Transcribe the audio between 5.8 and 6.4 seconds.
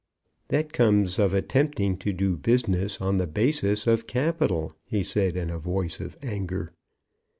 of